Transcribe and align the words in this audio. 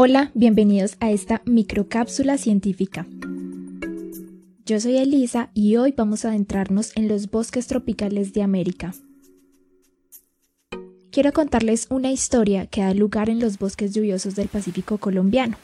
Hola, 0.00 0.30
bienvenidos 0.32 0.96
a 1.00 1.10
esta 1.10 1.42
microcápsula 1.44 2.38
científica. 2.38 3.04
Yo 4.64 4.78
soy 4.78 4.96
Elisa 4.96 5.50
y 5.54 5.74
hoy 5.74 5.92
vamos 5.96 6.24
a 6.24 6.28
adentrarnos 6.28 6.96
en 6.96 7.08
los 7.08 7.28
bosques 7.28 7.66
tropicales 7.66 8.32
de 8.32 8.44
América. 8.44 8.94
Quiero 11.10 11.32
contarles 11.32 11.88
una 11.90 12.12
historia 12.12 12.66
que 12.66 12.82
da 12.82 12.94
lugar 12.94 13.28
en 13.28 13.40
los 13.40 13.58
bosques 13.58 13.92
lluviosos 13.92 14.36
del 14.36 14.46
Pacífico 14.46 14.98
colombiano. 14.98 15.56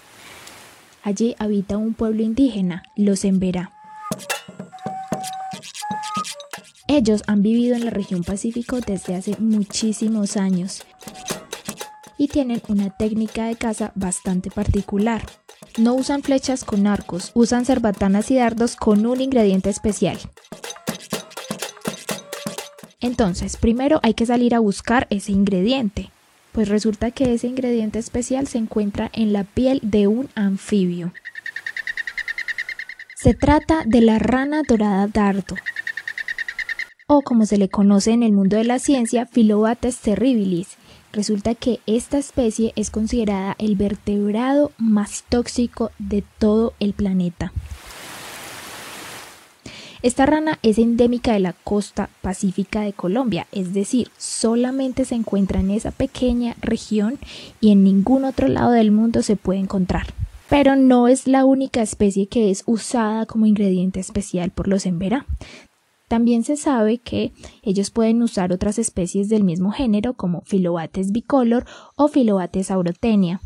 Allí 1.04 1.36
habita 1.38 1.76
un 1.76 1.94
pueblo 1.94 2.24
indígena, 2.24 2.82
los 2.96 3.24
Emberá. 3.24 3.72
Ellos 6.88 7.22
han 7.28 7.42
vivido 7.42 7.76
en 7.76 7.84
la 7.84 7.92
región 7.92 8.24
Pacífico 8.24 8.80
desde 8.80 9.14
hace 9.14 9.36
muchísimos 9.38 10.36
años 10.36 10.84
y 12.24 12.28
tienen 12.28 12.62
una 12.68 12.88
técnica 12.88 13.44
de 13.44 13.54
caza 13.54 13.92
bastante 13.94 14.50
particular. 14.50 15.26
No 15.76 15.92
usan 15.92 16.22
flechas 16.22 16.64
con 16.64 16.86
arcos, 16.86 17.32
usan 17.34 17.66
cerbatanas 17.66 18.30
y 18.30 18.36
dardos 18.36 18.76
con 18.76 19.04
un 19.04 19.20
ingrediente 19.20 19.68
especial. 19.68 20.18
Entonces, 23.00 23.58
primero 23.58 24.00
hay 24.02 24.14
que 24.14 24.24
salir 24.24 24.54
a 24.54 24.60
buscar 24.60 25.06
ese 25.10 25.32
ingrediente, 25.32 26.10
pues 26.52 26.70
resulta 26.70 27.10
que 27.10 27.34
ese 27.34 27.46
ingrediente 27.46 27.98
especial 27.98 28.46
se 28.46 28.56
encuentra 28.56 29.10
en 29.12 29.34
la 29.34 29.44
piel 29.44 29.80
de 29.82 30.06
un 30.06 30.30
anfibio. 30.34 31.12
Se 33.16 33.34
trata 33.34 33.82
de 33.84 34.00
la 34.00 34.18
rana 34.18 34.62
dorada 34.66 35.08
dardo, 35.08 35.56
o 37.06 37.20
como 37.20 37.44
se 37.44 37.58
le 37.58 37.68
conoce 37.68 38.12
en 38.12 38.22
el 38.22 38.32
mundo 38.32 38.56
de 38.56 38.64
la 38.64 38.78
ciencia, 38.78 39.26
Phyllobates 39.26 39.98
terribilis, 39.98 40.78
Resulta 41.14 41.54
que 41.54 41.78
esta 41.86 42.18
especie 42.18 42.72
es 42.74 42.90
considerada 42.90 43.54
el 43.60 43.76
vertebrado 43.76 44.72
más 44.78 45.22
tóxico 45.28 45.92
de 46.00 46.24
todo 46.40 46.74
el 46.80 46.92
planeta. 46.92 47.52
Esta 50.02 50.26
rana 50.26 50.58
es 50.64 50.76
endémica 50.76 51.32
de 51.32 51.38
la 51.38 51.52
costa 51.52 52.10
pacífica 52.20 52.80
de 52.80 52.92
Colombia, 52.92 53.46
es 53.52 53.72
decir, 53.72 54.10
solamente 54.18 55.04
se 55.04 55.14
encuentra 55.14 55.60
en 55.60 55.70
esa 55.70 55.92
pequeña 55.92 56.56
región 56.60 57.20
y 57.60 57.70
en 57.70 57.84
ningún 57.84 58.24
otro 58.24 58.48
lado 58.48 58.72
del 58.72 58.90
mundo 58.90 59.22
se 59.22 59.36
puede 59.36 59.60
encontrar. 59.60 60.08
Pero 60.50 60.74
no 60.74 61.06
es 61.06 61.28
la 61.28 61.44
única 61.44 61.80
especie 61.80 62.26
que 62.26 62.50
es 62.50 62.64
usada 62.66 63.24
como 63.24 63.46
ingrediente 63.46 64.00
especial 64.00 64.50
por 64.50 64.66
los 64.66 64.84
emberá. 64.84 65.26
También 66.08 66.44
se 66.44 66.56
sabe 66.56 66.98
que 66.98 67.32
ellos 67.62 67.90
pueden 67.90 68.22
usar 68.22 68.52
otras 68.52 68.78
especies 68.78 69.28
del 69.28 69.44
mismo 69.44 69.72
género 69.72 70.14
como 70.14 70.42
Phyllobates 70.42 71.12
bicolor 71.12 71.64
o 71.96 72.08
Phyllobates 72.08 72.70
aurotenia. 72.70 73.40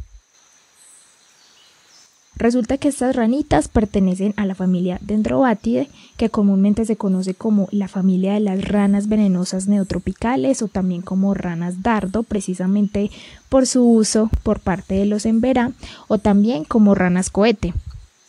Resulta 2.39 2.79
que 2.79 2.87
estas 2.87 3.17
ranitas 3.17 3.67
pertenecen 3.67 4.33
a 4.37 4.47
la 4.47 4.55
familia 4.55 4.99
Dendrobatidae, 5.01 5.89
que 6.17 6.31
comúnmente 6.31 6.85
se 6.85 6.95
conoce 6.95 7.35
como 7.35 7.67
la 7.73 7.89
familia 7.89 8.35
de 8.35 8.41
las 8.41 8.65
ranas 8.65 9.09
venenosas 9.09 9.67
neotropicales 9.67 10.63
o 10.63 10.69
también 10.69 11.03
como 11.03 11.35
ranas 11.35 11.83
dardo, 11.83 12.23
precisamente 12.23 13.11
por 13.49 13.67
su 13.67 13.85
uso 13.85 14.31
por 14.45 14.61
parte 14.61 14.95
de 14.95 15.07
los 15.07 15.27
emberá, 15.27 15.73
o 16.07 16.19
también 16.19 16.63
como 16.63 16.95
ranas 16.95 17.29
cohete. 17.29 17.75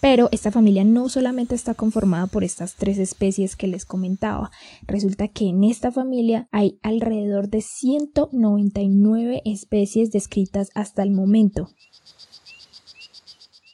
Pero 0.02 0.30
esta 0.32 0.52
familia 0.52 0.84
no 0.86 1.10
solamente 1.10 1.56
está 1.56 1.74
conformada 1.74 2.28
por 2.28 2.44
estas 2.44 2.76
tres 2.76 2.98
especies 2.98 3.56
que 3.56 3.68
les 3.68 3.86
comentaba. 3.86 4.50
Resulta 4.88 5.28
que 5.28 5.50
en 5.50 5.64
esta 5.64 5.92
familia 5.92 6.48
hay 6.52 6.80
alrededor 6.84 7.50
de 7.50 7.62
199 7.62 9.42
especies 9.46 10.12
descritas 10.12 10.70
hasta 10.74 11.04
el 11.04 11.12
momento. 11.12 11.70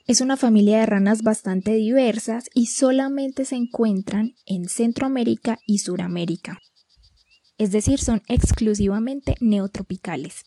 Es 0.07 0.21
una 0.21 0.37
familia 0.37 0.79
de 0.79 0.85
ranas 0.85 1.23
bastante 1.23 1.73
diversas 1.73 2.49
y 2.53 2.67
solamente 2.67 3.43
se 3.43 3.55
encuentran 3.55 4.33
en 4.45 4.69
Centroamérica 4.69 5.57
y 5.65 5.79
Suramérica. 5.79 6.59
Es 7.57 7.71
decir, 7.71 7.99
son 7.99 8.21
exclusivamente 8.27 9.35
neotropicales. 9.39 10.43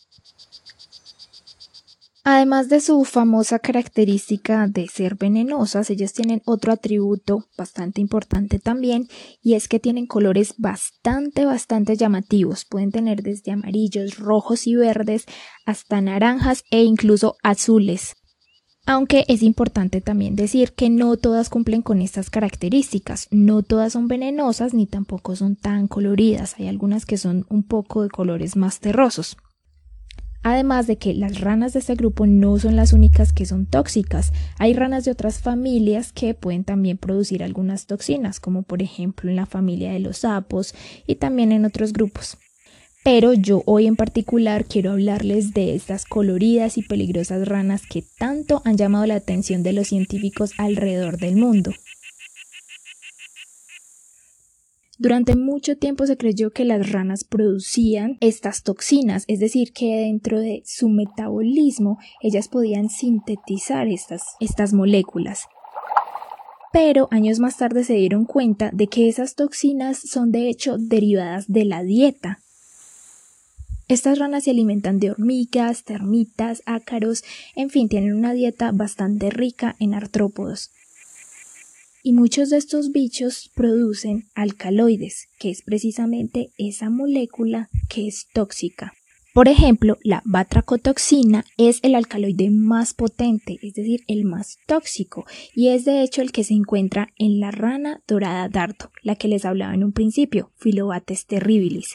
Además 2.31 2.69
de 2.69 2.79
su 2.79 3.05
famosa 3.05 3.57
característica 3.57 4.67
de 4.67 4.87
ser 4.87 5.15
venenosas, 5.15 5.89
ellas 5.89 6.13
tienen 6.13 6.43
otro 6.45 6.71
atributo 6.71 7.47
bastante 7.57 8.01
importante 8.01 8.59
también 8.59 9.07
y 9.41 9.55
es 9.55 9.67
que 9.67 9.79
tienen 9.79 10.05
colores 10.05 10.53
bastante, 10.59 11.45
bastante 11.45 11.97
llamativos. 11.97 12.65
Pueden 12.65 12.91
tener 12.91 13.23
desde 13.23 13.51
amarillos, 13.51 14.19
rojos 14.19 14.67
y 14.67 14.75
verdes 14.75 15.25
hasta 15.65 16.01
naranjas 16.01 16.65
e 16.69 16.83
incluso 16.83 17.35
azules. 17.41 18.15
Aunque 18.85 19.25
es 19.27 19.41
importante 19.41 19.99
también 19.99 20.35
decir 20.35 20.73
que 20.73 20.91
no 20.91 21.17
todas 21.17 21.49
cumplen 21.49 21.81
con 21.81 21.99
estas 21.99 22.29
características, 22.29 23.27
no 23.31 23.63
todas 23.63 23.93
son 23.93 24.07
venenosas 24.07 24.75
ni 24.75 24.85
tampoco 24.85 25.35
son 25.35 25.55
tan 25.55 25.87
coloridas, 25.87 26.53
hay 26.59 26.67
algunas 26.67 27.07
que 27.07 27.17
son 27.17 27.47
un 27.49 27.63
poco 27.63 28.03
de 28.03 28.09
colores 28.09 28.55
más 28.55 28.79
terrosos. 28.79 29.35
Además 30.41 30.87
de 30.87 30.97
que 30.97 31.13
las 31.13 31.41
ranas 31.41 31.73
de 31.73 31.79
este 31.79 31.95
grupo 31.95 32.25
no 32.25 32.57
son 32.59 32.75
las 32.75 32.93
únicas 32.93 33.33
que 33.33 33.45
son 33.45 33.65
tóxicas, 33.65 34.31
hay 34.57 34.73
ranas 34.73 35.03
de 35.03 35.11
otras 35.11 35.39
familias 35.39 36.13
que 36.13 36.33
pueden 36.33 36.63
también 36.63 36.97
producir 36.97 37.43
algunas 37.43 37.87
toxinas, 37.87 38.39
como 38.39 38.63
por 38.63 38.81
ejemplo 38.81 39.29
en 39.29 39.35
la 39.35 39.45
familia 39.45 39.91
de 39.91 39.99
los 39.99 40.19
sapos 40.19 40.73
y 41.05 41.15
también 41.15 41.51
en 41.51 41.65
otros 41.65 41.91
grupos. 41.91 42.37
Pero 43.03 43.33
yo 43.33 43.63
hoy 43.65 43.87
en 43.87 43.95
particular 43.95 44.65
quiero 44.65 44.91
hablarles 44.91 45.53
de 45.53 45.73
estas 45.73 46.05
coloridas 46.05 46.77
y 46.77 46.83
peligrosas 46.83 47.47
ranas 47.47 47.83
que 47.89 48.03
tanto 48.17 48.61
han 48.65 48.77
llamado 48.77 49.05
la 49.05 49.15
atención 49.15 49.63
de 49.63 49.73
los 49.73 49.87
científicos 49.87 50.51
alrededor 50.57 51.17
del 51.17 51.35
mundo. 51.35 51.71
Durante 55.01 55.37
mucho 55.37 55.77
tiempo 55.77 56.05
se 56.05 56.17
creyó 56.17 56.51
que 56.51 56.65
las 56.65 56.91
ranas 56.91 57.23
producían 57.23 58.17
estas 58.19 58.63
toxinas, 58.63 59.23
es 59.29 59.39
decir, 59.39 59.71
que 59.71 59.95
dentro 59.95 60.41
de 60.41 60.61
su 60.65 60.89
metabolismo 60.89 61.99
ellas 62.21 62.49
podían 62.49 62.89
sintetizar 62.89 63.87
estas, 63.87 64.23
estas 64.41 64.73
moléculas. 64.73 65.45
Pero 66.73 67.07
años 67.11 67.39
más 67.39 67.55
tarde 67.55 67.85
se 67.85 67.93
dieron 67.93 68.25
cuenta 68.25 68.71
de 68.73 68.87
que 68.87 69.07
esas 69.07 69.35
toxinas 69.35 69.97
son 69.97 70.31
de 70.31 70.49
hecho 70.49 70.75
derivadas 70.77 71.47
de 71.47 71.63
la 71.63 71.81
dieta. 71.81 72.39
Estas 73.87 74.19
ranas 74.19 74.43
se 74.43 74.51
alimentan 74.51 74.99
de 74.99 75.11
hormigas, 75.11 75.85
termitas, 75.85 76.61
ácaros, 76.65 77.23
en 77.55 77.69
fin, 77.69 77.87
tienen 77.87 78.15
una 78.15 78.33
dieta 78.33 78.73
bastante 78.73 79.29
rica 79.29 79.77
en 79.79 79.93
artrópodos 79.93 80.71
y 82.03 82.13
muchos 82.13 82.49
de 82.49 82.57
estos 82.57 82.91
bichos 82.91 83.49
producen 83.55 84.29
alcaloides, 84.35 85.27
que 85.39 85.49
es 85.49 85.61
precisamente 85.61 86.51
esa 86.57 86.89
molécula 86.89 87.69
que 87.89 88.07
es 88.07 88.27
tóxica. 88.33 88.93
Por 89.33 89.47
ejemplo, 89.47 89.97
la 90.03 90.21
batracotoxina 90.25 91.45
es 91.57 91.79
el 91.83 91.95
alcaloide 91.95 92.49
más 92.49 92.93
potente, 92.93 93.59
es 93.61 93.73
decir, 93.73 94.01
el 94.07 94.25
más 94.25 94.57
tóxico, 94.65 95.25
y 95.53 95.69
es 95.69 95.85
de 95.85 96.01
hecho 96.01 96.21
el 96.21 96.31
que 96.31 96.43
se 96.43 96.55
encuentra 96.55 97.09
en 97.17 97.39
la 97.39 97.51
rana 97.51 98.01
dorada 98.07 98.49
dardo, 98.49 98.91
la 99.03 99.15
que 99.15 99.27
les 99.27 99.45
hablaba 99.45 99.73
en 99.75 99.83
un 99.83 99.91
principio, 99.91 100.51
Phyllobates 100.59 101.25
terribilis. 101.27 101.93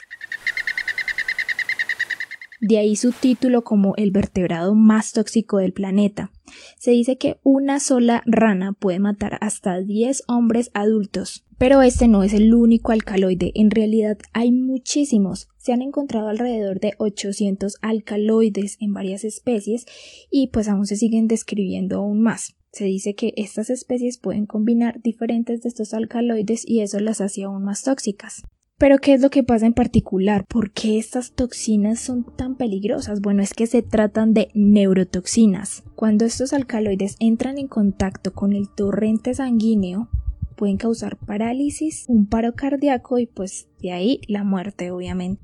De 2.61 2.77
ahí 2.77 2.95
su 2.95 3.11
título 3.11 3.63
como 3.63 3.95
el 3.97 4.11
vertebrado 4.11 4.73
más 4.73 5.11
tóxico 5.11 5.57
del 5.57 5.73
planeta. 5.73 6.31
Se 6.77 6.91
dice 6.91 7.17
que 7.17 7.39
una 7.43 7.79
sola 7.79 8.21
rana 8.25 8.73
puede 8.73 8.99
matar 8.99 9.37
hasta 9.41 9.79
10 9.79 10.23
hombres 10.27 10.71
adultos. 10.73 11.45
Pero 11.57 11.81
este 11.81 12.07
no 12.07 12.23
es 12.23 12.33
el 12.33 12.53
único 12.53 12.91
alcaloide, 12.91 13.51
en 13.55 13.71
realidad 13.71 14.17
hay 14.33 14.51
muchísimos. 14.51 15.47
Se 15.57 15.71
han 15.71 15.81
encontrado 15.81 16.27
alrededor 16.27 16.79
de 16.79 16.93
800 16.97 17.77
alcaloides 17.81 18.77
en 18.81 18.93
varias 18.93 19.23
especies 19.23 19.85
y 20.29 20.47
pues 20.47 20.67
aún 20.67 20.85
se 20.85 20.97
siguen 20.97 21.27
describiendo 21.27 21.97
aún 21.97 22.21
más. 22.21 22.55
Se 22.73 22.83
dice 22.83 23.15
que 23.15 23.33
estas 23.37 23.69
especies 23.69 24.17
pueden 24.17 24.45
combinar 24.45 25.01
diferentes 25.01 25.61
de 25.61 25.69
estos 25.69 25.93
alcaloides 25.93 26.67
y 26.67 26.81
eso 26.81 26.99
las 26.99 27.21
hace 27.21 27.43
aún 27.43 27.63
más 27.63 27.83
tóxicas. 27.83 28.43
Pero 28.77 28.97
¿qué 28.97 29.13
es 29.13 29.21
lo 29.21 29.29
que 29.29 29.43
pasa 29.43 29.65
en 29.65 29.73
particular? 29.73 30.45
¿Por 30.45 30.71
qué 30.71 30.97
estas 30.97 31.31
toxinas 31.31 32.01
son 32.01 32.25
tan 32.35 32.55
peligrosas? 32.55 33.21
Bueno, 33.21 33.41
es 33.41 33.53
que 33.53 33.67
se 33.67 33.81
tratan 33.81 34.33
de 34.33 34.49
neurotoxinas. 34.53 35.83
Cuando 35.95 36.25
estos 36.25 36.51
alcaloides 36.51 37.15
entran 37.19 37.57
en 37.57 37.69
contacto 37.69 38.33
con 38.33 38.51
el 38.51 38.67
torrente 38.67 39.33
sanguíneo, 39.33 40.09
pueden 40.57 40.75
causar 40.75 41.15
parálisis, 41.15 42.03
un 42.09 42.27
paro 42.27 42.53
cardíaco 42.53 43.17
y 43.17 43.27
pues 43.27 43.69
de 43.81 43.93
ahí 43.93 44.19
la 44.27 44.43
muerte, 44.43 44.91
obviamente. 44.91 45.41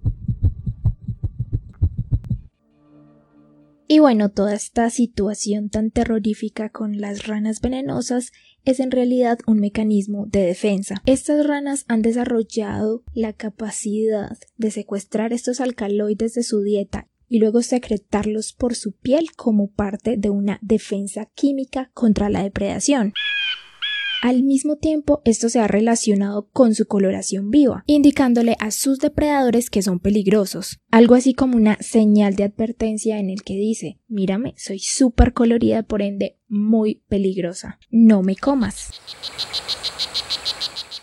Y 3.87 3.99
bueno, 3.99 4.29
toda 4.29 4.53
esta 4.53 4.89
situación 4.89 5.69
tan 5.69 5.91
terrorífica 5.91 6.69
con 6.69 6.99
las 6.99 7.27
ranas 7.27 7.59
venenosas 7.59 8.31
es 8.65 8.79
en 8.79 8.91
realidad 8.91 9.39
un 9.47 9.59
mecanismo 9.59 10.25
de 10.27 10.45
defensa. 10.45 11.01
Estas 11.05 11.45
ranas 11.45 11.85
han 11.87 12.01
desarrollado 12.01 13.03
la 13.13 13.33
capacidad 13.33 14.37
de 14.57 14.71
secuestrar 14.71 15.33
estos 15.33 15.61
alcaloides 15.61 16.33
de 16.33 16.43
su 16.43 16.61
dieta 16.61 17.07
y 17.27 17.39
luego 17.39 17.61
secretarlos 17.61 18.53
por 18.53 18.75
su 18.75 18.91
piel 18.91 19.31
como 19.37 19.67
parte 19.67 20.17
de 20.17 20.29
una 20.29 20.59
defensa 20.61 21.29
química 21.33 21.89
contra 21.93 22.29
la 22.29 22.43
depredación. 22.43 23.13
Al 24.21 24.44
mismo 24.44 24.75
tiempo, 24.75 25.23
esto 25.25 25.50
se 25.50 25.59
ha 25.59 25.68
relacionado 25.68 26.47
con 26.53 26.75
su 26.75 26.85
coloración 26.85 27.50
viva, 27.50 27.83
indicándole 27.88 28.56
a 28.59 28.69
sus 28.69 29.00
depredadores 29.00 29.71
que 29.71 29.81
son 29.81 30.00
peligrosos. 30.00 30.77
Algo 30.91 31.15
así 31.15 31.33
como 31.33 31.57
una 31.57 31.77
señal 31.81 32.35
de 32.35 32.44
advertencia 32.44 33.18
en 33.18 33.31
el 33.31 33.41
que 33.41 33.56
dice, 33.56 33.97
mírame, 34.07 34.53
soy 34.57 34.77
súper 34.77 35.33
colorida, 35.33 35.81
por 35.81 36.03
ende 36.03 36.38
muy 36.47 37.01
peligrosa. 37.09 37.79
No 37.89 38.21
me 38.21 38.35
comas. 38.35 38.91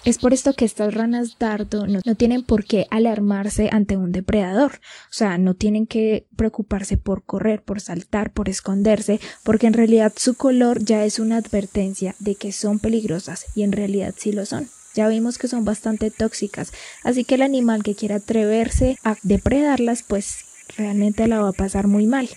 Es 0.08 0.16
por 0.16 0.32
esto 0.32 0.55
que 0.55 0.64
estas 0.64 0.94
ranas 0.94 1.37
dardo 1.38 1.87
no, 1.87 2.00
tienen 2.14 2.43
por 2.43 2.64
qué 2.64 2.87
alarmarse 2.90 3.69
ante 3.70 3.99
un 3.99 4.10
depredador. 4.10 4.81
O 5.10 5.12
sea, 5.12 5.37
no 5.37 5.52
tienen 5.52 5.87
que 5.87 6.26
preocuparse 6.34 6.96
por 6.96 7.25
correr, 7.25 7.60
por 7.60 7.82
saltar, 7.82 8.32
por 8.32 8.49
esconderse, 8.49 9.20
porque 9.44 9.66
en 9.66 9.75
realidad 9.75 10.14
su 10.16 10.32
color 10.32 10.82
ya 10.82 11.05
es 11.05 11.19
una 11.19 11.37
advertencia 11.37 12.14
de 12.20 12.37
que 12.37 12.52
son 12.52 12.78
peligrosas 12.78 13.44
y 13.55 13.64
en 13.64 13.72
realidad 13.72 14.14
sí 14.16 14.32
lo 14.32 14.46
son. 14.46 14.70
Ya 14.94 15.08
vimos 15.08 15.37
que 15.37 15.46
son 15.46 15.66
bastante 15.66 16.11
tóxicas, 16.11 16.72
así 17.04 17.25
que 17.25 17.34
el 17.34 17.43
animal 17.43 17.82
que 17.82 17.94
quiera 17.94 18.16
atreverse 18.16 18.96
a 19.04 19.19
depredarlas, 19.22 20.02
pues 20.02 20.38
realmente 20.75 21.28
la 21.28 21.43
va 21.43 21.50
a 21.50 21.52
pasar 21.52 21.87
muy 21.87 22.06
mal. 22.06 22.31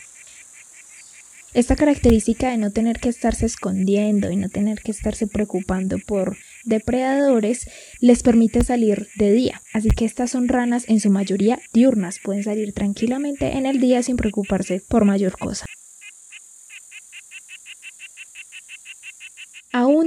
Esta 1.53 1.77
característica 1.77 2.49
de 2.49 2.57
no 2.57 2.71
tener 2.71 2.99
que 2.99 3.07
estarse 3.07 3.45
escondiendo 3.45 4.29
y 4.29 4.35
no 4.35 4.49
tener 4.49 4.81
que 4.81 4.91
estarse 4.91 5.25
preocupando 5.27 5.97
por 6.05 6.35
depredadores 6.65 7.69
les 7.99 8.23
permite 8.23 8.63
salir 8.63 9.07
de 9.15 9.31
día. 9.31 9.61
Así 9.73 9.89
que 9.89 10.05
estas 10.05 10.31
son 10.31 10.47
ranas 10.47 10.87
en 10.87 10.99
su 10.99 11.09
mayoría 11.09 11.59
diurnas, 11.73 12.19
pueden 12.23 12.43
salir 12.43 12.73
tranquilamente 12.73 13.57
en 13.57 13.65
el 13.65 13.79
día 13.79 14.03
sin 14.03 14.17
preocuparse 14.17 14.81
por 14.87 15.05
mayor 15.05 15.37
cosa. 15.37 15.65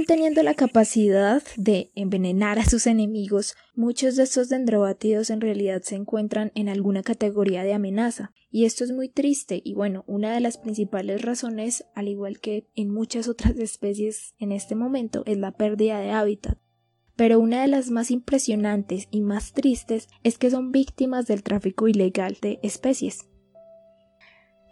Teniendo 0.07 0.43
la 0.43 0.53
capacidad 0.53 1.41
de 1.57 1.91
envenenar 1.95 2.59
a 2.59 2.65
sus 2.65 2.85
enemigos, 2.85 3.55
muchos 3.73 4.15
de 4.15 4.23
estos 4.23 4.49
dendrobátidos 4.49 5.31
en 5.31 5.41
realidad 5.41 5.81
se 5.81 5.95
encuentran 5.95 6.51
en 6.53 6.69
alguna 6.69 7.01
categoría 7.01 7.63
de 7.63 7.73
amenaza. 7.73 8.31
Y 8.51 8.65
esto 8.65 8.83
es 8.83 8.91
muy 8.91 9.09
triste 9.09 9.61
y 9.65 9.73
bueno, 9.73 10.03
una 10.05 10.31
de 10.31 10.41
las 10.41 10.59
principales 10.59 11.23
razones, 11.23 11.85
al 11.95 12.07
igual 12.07 12.39
que 12.39 12.69
en 12.75 12.91
muchas 12.91 13.27
otras 13.27 13.57
especies 13.57 14.35
en 14.37 14.51
este 14.51 14.75
momento, 14.75 15.23
es 15.25 15.39
la 15.39 15.53
pérdida 15.53 15.99
de 15.99 16.11
hábitat. 16.11 16.59
Pero 17.15 17.39
una 17.39 17.63
de 17.63 17.67
las 17.67 17.89
más 17.89 18.11
impresionantes 18.11 19.07
y 19.09 19.21
más 19.21 19.53
tristes 19.53 20.07
es 20.21 20.37
que 20.37 20.51
son 20.51 20.71
víctimas 20.71 21.25
del 21.25 21.41
tráfico 21.41 21.87
ilegal 21.87 22.37
de 22.41 22.59
especies. 22.61 23.25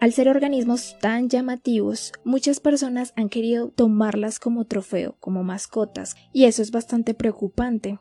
Al 0.04 0.12
ser 0.12 0.28
organismos 0.28 0.98
tan 1.00 1.30
llamativos, 1.30 2.12
muchas 2.26 2.60
personas 2.60 3.14
han 3.16 3.30
querido 3.30 3.70
tomarlas 3.70 4.38
como 4.38 4.66
trofeo, 4.66 5.16
como 5.22 5.46
mascotas, 5.46 6.18
y 6.34 6.44
eso 6.44 6.62
es 6.62 6.72
bastante 6.72 7.14
preocupante. 7.14 8.00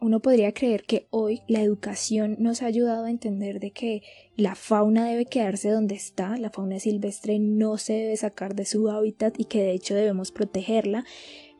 Uno 0.00 0.18
podría 0.18 0.50
creer 0.50 0.82
que 0.82 1.06
hoy 1.10 1.42
la 1.46 1.62
educación 1.62 2.34
nos 2.40 2.62
ha 2.62 2.66
ayudado 2.66 3.04
a 3.04 3.10
entender 3.10 3.60
de 3.60 3.70
que 3.70 4.02
la 4.34 4.56
fauna 4.56 5.06
debe 5.06 5.26
quedarse 5.26 5.70
donde 5.70 5.94
está, 5.94 6.36
la 6.36 6.50
fauna 6.50 6.80
silvestre 6.80 7.38
no 7.38 7.78
se 7.78 7.92
debe 7.92 8.16
sacar 8.16 8.56
de 8.56 8.64
su 8.64 8.90
hábitat 8.90 9.38
y 9.38 9.44
que 9.44 9.62
de 9.62 9.70
hecho 9.70 9.94
debemos 9.94 10.32
protegerla, 10.32 11.04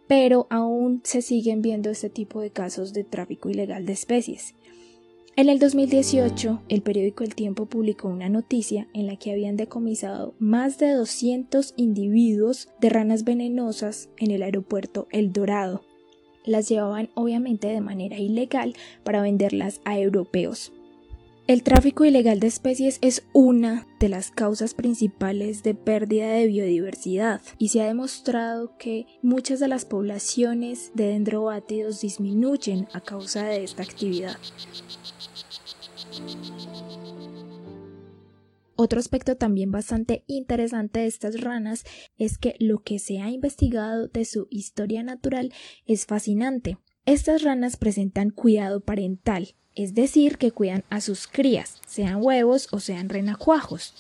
pero 0.09 0.49
aún 0.51 1.01
se 1.05 1.23
siguen 1.23 1.63
viendo 1.63 1.91
este 1.91 2.11
tipo 2.11 2.41
de 2.41 2.51
casos 2.51 2.93
de 2.93 3.05
tráfico 3.05 3.51
ilegal 3.51 3.87
de 3.87 3.93
especies. 3.93 4.57
En 5.39 5.51
el 5.51 5.59
2018, 5.59 6.63
el 6.71 6.81
periódico 6.81 7.23
El 7.23 7.35
Tiempo 7.35 7.67
publicó 7.67 8.09
una 8.09 8.31
noticia 8.31 8.89
en 8.95 9.07
la 9.07 9.17
que 9.17 9.33
habían 9.33 9.59
decomisado 9.59 10.35
más 10.39 10.79
de 10.79 10.93
200 10.93 11.75
individuos 11.77 12.71
de 12.81 12.89
ranas 12.89 13.23
venenosas 13.23 14.09
en 14.17 14.31
el 14.31 14.43
aeropuerto 14.43 15.09
El 15.11 15.35
Dorado. 15.35 15.85
Las 16.47 16.71
llevaban 16.71 17.11
obviamente 17.13 17.69
de 17.69 17.83
manera 17.83 18.19
ilegal 18.19 18.77
para 19.05 19.21
venderlas 19.21 19.83
a 19.85 19.99
europeos. 19.99 20.73
El 21.47 21.63
tráfico 21.63 22.07
ilegal 22.07 22.41
de 22.41 22.47
especies 22.47 22.99
es 23.03 23.23
una 23.35 23.87
de 24.01 24.09
las 24.09 24.31
causas 24.31 24.73
principales 24.73 25.63
de 25.63 25.75
pérdida 25.75 26.29
de 26.29 26.47
biodiversidad 26.47 27.43
y 27.59 27.69
se 27.69 27.83
ha 27.83 27.87
demostrado 27.87 28.77
que 28.79 29.07
muchas 29.23 29.61
de 29.61 29.69
las 29.69 29.85
poblaciones 29.85 30.93
de 30.95 31.09
dendrobátidos 31.09 32.01
disminuyen 32.01 32.89
a 32.95 33.03
causa 33.03 33.45
de 33.45 33.63
esta 33.63 33.83
actividad. 33.83 34.39
Otro 38.79 39.01
aspecto 39.01 39.37
también 39.37 39.71
bastante 39.71 40.23
interesante 40.27 41.01
de 41.01 41.07
estas 41.07 41.41
ranas 41.41 41.85
es 42.19 42.37
que 42.37 42.57
lo 42.59 42.83
que 42.83 42.99
se 42.99 43.21
ha 43.23 43.31
investigado 43.31 44.09
de 44.09 44.27
su 44.27 44.49
historia 44.51 45.03
natural 45.03 45.53
es 45.87 46.05
fascinante. 46.05 46.77
Estas 47.07 47.43
ranas 47.43 47.79
presentan 47.79 48.31
cuidado 48.31 48.81
parental, 48.81 49.55
es 49.75 49.95
decir, 49.95 50.37
que 50.37 50.51
cuidan 50.51 50.85
a 50.91 51.01
sus 51.01 51.27
crías, 51.27 51.81
sean 51.87 52.23
huevos 52.23 52.69
o 52.71 52.81
sean 52.81 53.09
renacuajos. 53.09 53.95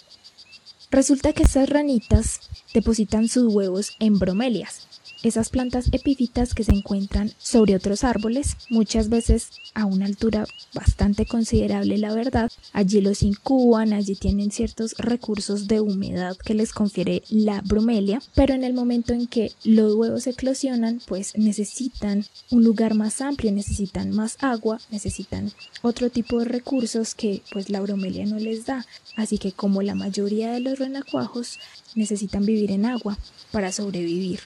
Resulta 0.90 1.32
que 1.32 1.44
estas 1.44 1.70
ranitas 1.70 2.40
depositan 2.74 3.28
sus 3.28 3.54
huevos 3.54 3.96
en 3.98 4.18
bromelias, 4.18 4.85
esas 5.22 5.48
plantas 5.48 5.88
epífitas 5.92 6.54
que 6.54 6.64
se 6.64 6.72
encuentran 6.72 7.32
sobre 7.38 7.74
otros 7.74 8.04
árboles, 8.04 8.56
muchas 8.70 9.08
veces 9.08 9.50
a 9.74 9.84
una 9.84 10.06
altura 10.06 10.46
bastante 10.74 11.26
considerable, 11.26 11.98
la 11.98 12.14
verdad. 12.14 12.50
Allí 12.72 13.00
los 13.00 13.22
incuban, 13.22 13.92
allí 13.92 14.14
tienen 14.14 14.50
ciertos 14.50 14.94
recursos 14.98 15.68
de 15.68 15.80
humedad 15.80 16.36
que 16.36 16.54
les 16.54 16.72
confiere 16.72 17.22
la 17.28 17.60
bromelia, 17.62 18.22
pero 18.34 18.54
en 18.54 18.64
el 18.64 18.74
momento 18.74 19.12
en 19.12 19.26
que 19.26 19.52
los 19.64 19.94
huevos 19.94 20.26
eclosionan, 20.26 21.00
pues 21.06 21.32
necesitan 21.36 22.24
un 22.50 22.64
lugar 22.64 22.94
más 22.94 23.20
amplio, 23.20 23.52
necesitan 23.52 24.10
más 24.10 24.36
agua, 24.40 24.80
necesitan 24.90 25.52
otro 25.82 26.10
tipo 26.10 26.38
de 26.38 26.46
recursos 26.46 27.14
que 27.14 27.42
pues 27.52 27.70
la 27.70 27.80
bromelia 27.80 28.26
no 28.26 28.38
les 28.38 28.66
da. 28.66 28.86
Así 29.16 29.38
que 29.38 29.52
como 29.52 29.82
la 29.82 29.94
mayoría 29.94 30.52
de 30.52 30.60
los 30.60 30.78
renacuajos 30.78 31.58
necesitan 31.94 32.44
vivir 32.44 32.70
en 32.70 32.86
agua 32.86 33.18
para 33.50 33.72
sobrevivir. 33.72 34.40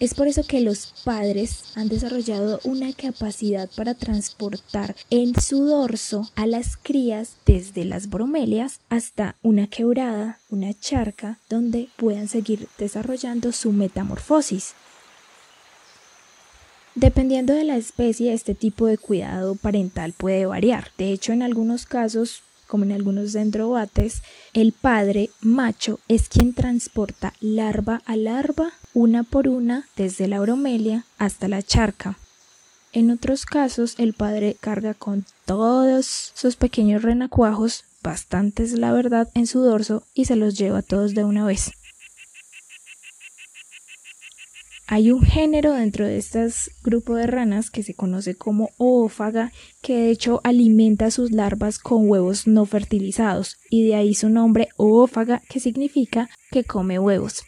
Es 0.00 0.14
por 0.14 0.28
eso 0.28 0.44
que 0.44 0.62
los 0.62 0.94
padres 1.04 1.64
han 1.74 1.88
desarrollado 1.88 2.58
una 2.64 2.90
capacidad 2.94 3.68
para 3.76 3.92
transportar 3.92 4.96
en 5.10 5.38
su 5.38 5.66
dorso 5.66 6.30
a 6.36 6.46
las 6.46 6.78
crías 6.78 7.36
desde 7.44 7.84
las 7.84 8.08
bromelias 8.08 8.80
hasta 8.88 9.36
una 9.42 9.66
quebrada, 9.66 10.38
una 10.48 10.72
charca, 10.72 11.38
donde 11.50 11.90
puedan 11.96 12.28
seguir 12.28 12.66
desarrollando 12.78 13.52
su 13.52 13.72
metamorfosis. 13.72 14.72
Dependiendo 16.94 17.52
de 17.52 17.64
la 17.64 17.76
especie, 17.76 18.32
este 18.32 18.54
tipo 18.54 18.86
de 18.86 18.96
cuidado 18.96 19.54
parental 19.54 20.14
puede 20.16 20.46
variar. 20.46 20.92
De 20.96 21.12
hecho, 21.12 21.34
en 21.34 21.42
algunos 21.42 21.84
casos 21.84 22.42
como 22.70 22.84
en 22.84 22.92
algunos 22.92 23.32
dendrobates, 23.32 24.22
el 24.54 24.72
padre 24.72 25.30
macho 25.40 25.98
es 26.06 26.28
quien 26.28 26.54
transporta 26.54 27.34
larva 27.40 28.00
a 28.06 28.14
larva 28.14 28.72
una 28.94 29.24
por 29.24 29.48
una 29.48 29.88
desde 29.96 30.28
la 30.28 30.38
bromelia 30.38 31.04
hasta 31.18 31.48
la 31.48 31.62
charca. 31.62 32.16
En 32.92 33.10
otros 33.10 33.44
casos, 33.44 33.96
el 33.98 34.14
padre 34.14 34.56
carga 34.60 34.94
con 34.94 35.26
todos 35.46 36.32
sus 36.34 36.54
pequeños 36.54 37.02
renacuajos, 37.02 37.84
bastantes 38.04 38.72
la 38.72 38.92
verdad, 38.92 39.28
en 39.34 39.48
su 39.48 39.60
dorso 39.60 40.04
y 40.14 40.26
se 40.26 40.36
los 40.36 40.56
lleva 40.56 40.82
todos 40.82 41.14
de 41.14 41.24
una 41.24 41.44
vez. 41.44 41.72
Hay 44.92 45.12
un 45.12 45.22
género 45.22 45.74
dentro 45.74 46.04
de 46.04 46.18
este 46.18 46.44
grupo 46.82 47.14
de 47.14 47.28
ranas 47.28 47.70
que 47.70 47.84
se 47.84 47.94
conoce 47.94 48.34
como 48.34 48.70
oófaga, 48.76 49.52
que 49.82 49.94
de 49.94 50.10
hecho 50.10 50.40
alimenta 50.42 51.12
sus 51.12 51.30
larvas 51.30 51.78
con 51.78 52.10
huevos 52.10 52.48
no 52.48 52.66
fertilizados, 52.66 53.58
y 53.70 53.86
de 53.86 53.94
ahí 53.94 54.14
su 54.14 54.30
nombre 54.30 54.70
oófaga, 54.76 55.42
que 55.48 55.60
significa 55.60 56.28
que 56.50 56.64
come 56.64 56.98
huevos. 56.98 57.44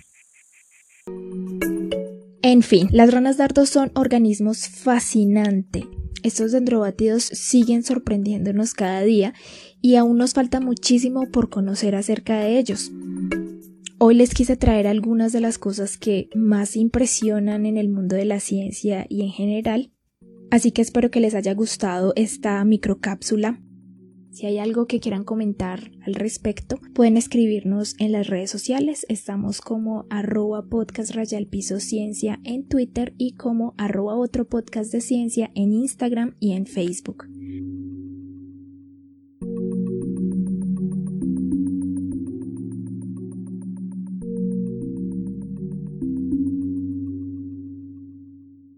En 2.42 2.62
fin, 2.62 2.88
las 2.92 3.12
ranas 3.12 3.38
dardos 3.38 3.70
son 3.70 3.90
organismos 3.96 4.68
fascinantes. 4.68 5.82
Estos 6.22 6.52
dendrobatidos 6.52 7.24
siguen 7.24 7.82
sorprendiéndonos 7.82 8.72
cada 8.72 9.00
día 9.00 9.34
y 9.80 9.96
aún 9.96 10.16
nos 10.16 10.34
falta 10.34 10.60
muchísimo 10.60 11.28
por 11.32 11.50
conocer 11.50 11.96
acerca 11.96 12.38
de 12.38 12.60
ellos. 12.60 12.92
Hoy 14.04 14.16
les 14.16 14.34
quise 14.34 14.56
traer 14.56 14.88
algunas 14.88 15.32
de 15.32 15.38
las 15.38 15.58
cosas 15.58 15.96
que 15.96 16.28
más 16.34 16.74
impresionan 16.74 17.66
en 17.66 17.76
el 17.76 17.88
mundo 17.88 18.16
de 18.16 18.24
la 18.24 18.40
ciencia 18.40 19.06
y 19.08 19.22
en 19.22 19.28
general, 19.28 19.92
así 20.50 20.72
que 20.72 20.82
espero 20.82 21.12
que 21.12 21.20
les 21.20 21.36
haya 21.36 21.54
gustado 21.54 22.12
esta 22.16 22.64
microcápsula. 22.64 23.62
Si 24.32 24.44
hay 24.46 24.58
algo 24.58 24.88
que 24.88 24.98
quieran 24.98 25.22
comentar 25.22 25.92
al 26.04 26.16
respecto, 26.16 26.80
pueden 26.94 27.16
escribirnos 27.16 27.94
en 28.00 28.10
las 28.10 28.26
redes 28.26 28.50
sociales. 28.50 29.06
Estamos 29.08 29.60
como 29.60 30.06
arroba 30.10 30.66
podcast 30.68 31.14
piso 31.48 31.78
ciencia 31.78 32.40
en 32.42 32.66
Twitter 32.66 33.14
y 33.18 33.36
como 33.36 33.72
arroba 33.78 34.16
otro 34.16 34.48
podcast 34.48 34.90
de 34.90 35.00
ciencia 35.00 35.52
en 35.54 35.72
Instagram 35.72 36.34
y 36.40 36.54
en 36.54 36.66
Facebook. 36.66 37.28